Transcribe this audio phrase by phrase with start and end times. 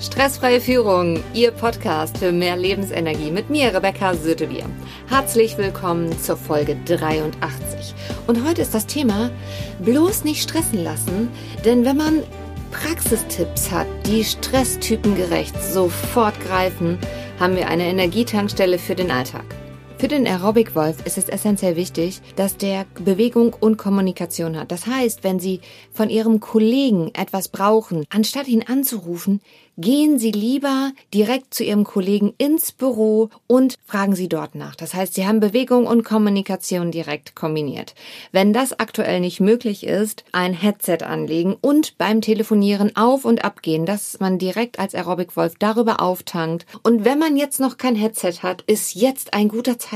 [0.00, 4.64] Stressfreie Führung, Ihr Podcast für mehr Lebensenergie mit mir, Rebecca Sötebier.
[5.08, 7.94] Herzlich willkommen zur Folge 83.
[8.28, 9.32] Und heute ist das Thema
[9.80, 11.30] bloß nicht stressen lassen,
[11.64, 12.22] denn wenn man
[12.70, 16.98] Praxistipps hat, die stresstypengerecht sofort greifen,
[17.40, 19.57] haben wir eine Energietankstelle für den Alltag.
[19.98, 24.70] Für den Aerobic-Wolf ist es essentiell wichtig, dass der Bewegung und Kommunikation hat.
[24.70, 25.60] Das heißt, wenn Sie
[25.92, 29.40] von Ihrem Kollegen etwas brauchen, anstatt ihn anzurufen,
[29.76, 34.74] gehen Sie lieber direkt zu Ihrem Kollegen ins Büro und fragen Sie dort nach.
[34.74, 37.94] Das heißt, Sie haben Bewegung und Kommunikation direkt kombiniert.
[38.32, 43.62] Wenn das aktuell nicht möglich ist, ein Headset anlegen und beim Telefonieren auf und ab
[43.62, 46.66] gehen, dass man direkt als Aerobic Wolf darüber auftankt.
[46.82, 49.87] Und wenn man jetzt noch kein Headset hat, ist jetzt ein guter Zeitpunkt,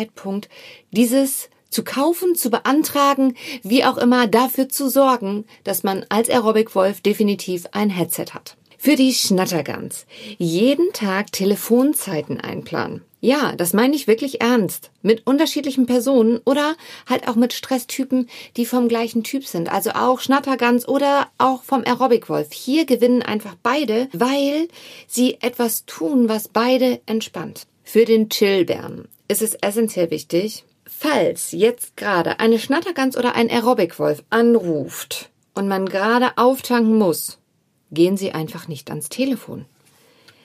[0.91, 6.75] dieses zu kaufen, zu beantragen, wie auch immer dafür zu sorgen, dass man als Aerobic
[6.75, 8.57] Wolf definitiv ein Headset hat.
[8.79, 10.07] Für die Schnattergans.
[10.39, 13.03] Jeden Tag Telefonzeiten einplanen.
[13.21, 14.91] Ja, das meine ich wirklich ernst.
[15.03, 16.75] Mit unterschiedlichen Personen oder
[17.09, 19.71] halt auch mit Stresstypen, die vom gleichen Typ sind.
[19.71, 22.53] Also auch Schnattergans oder auch vom Aerobic Wolf.
[22.53, 24.67] Hier gewinnen einfach beide, weil
[25.07, 27.69] sie etwas tun, was beide entspannt.
[27.85, 33.99] Für den Chillbären ist es essentiell wichtig, falls jetzt gerade eine Schnattergans oder ein Aerobic
[33.99, 37.39] Wolf anruft und man gerade auftanken muss,
[37.91, 39.65] gehen Sie einfach nicht ans Telefon.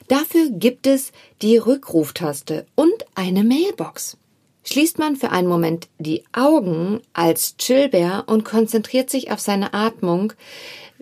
[0.07, 4.17] Dafür gibt es die Rückruftaste und eine Mailbox.
[4.63, 10.31] Schließt man für einen Moment die Augen als Chillbär und konzentriert sich auf seine Atmung,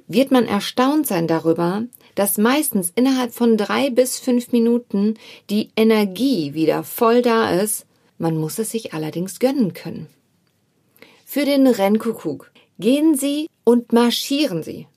[0.07, 1.83] wird man erstaunt sein darüber,
[2.15, 5.15] dass meistens innerhalb von drei bis fünf Minuten
[5.49, 7.85] die Energie wieder voll da ist.
[8.17, 10.07] Man muss es sich allerdings gönnen können.
[11.25, 14.87] Für den Rennkuckuck gehen Sie und marschieren Sie.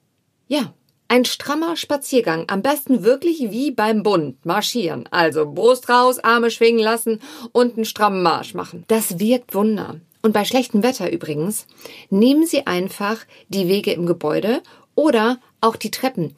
[0.47, 0.73] Ja,
[1.09, 5.09] ein strammer Spaziergang, am besten wirklich wie beim Bund, marschieren.
[5.11, 7.21] Also Brust raus, Arme schwingen lassen
[7.53, 8.85] und einen strammen Marsch machen.
[8.89, 10.01] Das wirkt Wunder.
[10.21, 11.67] Und bei schlechtem Wetter übrigens,
[12.11, 14.63] nehmen Sie einfach die Wege im Gebäude
[14.95, 16.35] oder auch die Treppen.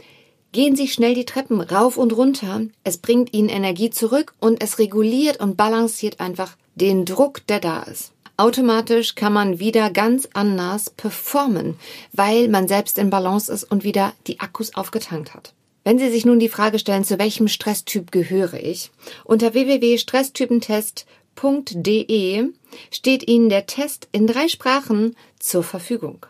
[0.52, 2.62] Gehen Sie schnell die Treppen rauf und runter.
[2.82, 7.84] Es bringt Ihnen Energie zurück und es reguliert und balanciert einfach den Druck, der da
[7.84, 8.10] ist.
[8.36, 11.78] Automatisch kann man wieder ganz anders performen,
[12.12, 15.52] weil man selbst in Balance ist und wieder die Akkus aufgetankt hat.
[15.84, 18.90] Wenn Sie sich nun die Frage stellen, zu welchem Stresstyp gehöre ich,
[19.24, 22.48] unter www.stresstypentest.de
[22.90, 26.26] steht Ihnen der Test in drei Sprachen zur Verfügung.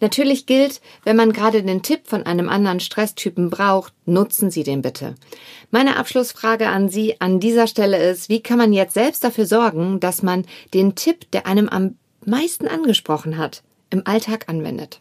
[0.00, 4.82] Natürlich gilt, wenn man gerade den Tipp von einem anderen Stresstypen braucht, nutzen Sie den
[4.82, 5.14] bitte.
[5.70, 10.00] Meine Abschlussfrage an Sie an dieser Stelle ist, wie kann man jetzt selbst dafür sorgen,
[10.00, 15.00] dass man den Tipp, der einem am meisten angesprochen hat, im Alltag anwendet?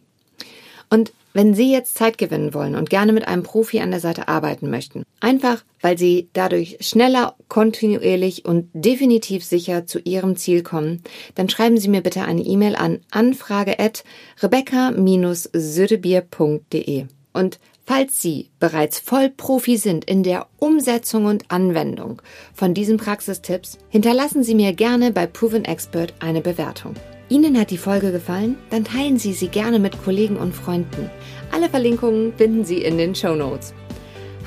[0.89, 4.27] Und wenn Sie jetzt Zeit gewinnen wollen und gerne mit einem Profi an der Seite
[4.27, 11.01] arbeiten möchten, einfach weil Sie dadurch schneller, kontinuierlich und definitiv sicher zu Ihrem Ziel kommen,
[11.35, 14.03] dann schreiben Sie mir bitte eine E-Mail an anfrage at
[14.43, 17.05] rebecca-södebier.de.
[17.31, 22.21] Und falls Sie bereits Vollprofi sind in der Umsetzung und Anwendung
[22.53, 26.95] von diesen Praxistipps, hinterlassen Sie mir gerne bei Proven Expert eine Bewertung.
[27.29, 28.57] Ihnen hat die Folge gefallen?
[28.71, 31.11] Dann teilen Sie sie gerne mit Kollegen und Freunden.
[31.51, 33.73] Alle Verlinkungen finden Sie in den Show Notes.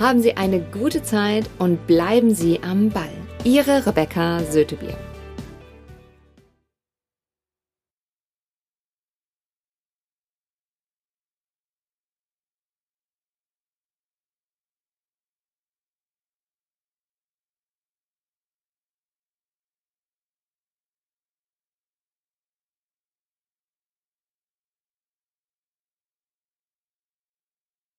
[0.01, 3.13] Haben Sie eine gute Zeit und bleiben Sie am Ball.
[3.45, 4.97] Ihre Rebecca Sötebier.